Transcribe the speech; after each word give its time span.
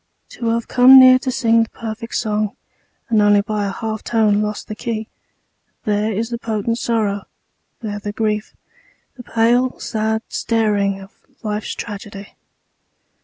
To 0.29 0.47
have 0.47 0.67
come 0.67 0.99
near 0.99 1.19
to 1.19 1.29
sing 1.29 1.61
the 1.61 1.69
perfect 1.69 2.15
song 2.15 2.55
And 3.09 3.21
only 3.21 3.41
by 3.41 3.65
a 3.67 3.71
half 3.71 4.03
tone 4.03 4.41
lost 4.41 4.67
the 4.67 4.73
key, 4.73 5.07
There 5.85 6.11
is 6.11 6.31
the 6.31 6.39
potent 6.39 6.79
sorrow, 6.79 7.25
there 7.81 7.99
the 7.99 8.11
grief, 8.11 8.55
The 9.15 9.21
pale, 9.21 9.79
sad 9.79 10.23
staring 10.27 10.99
of 10.99 11.11
life's 11.43 11.75
tragedy. 11.75 12.33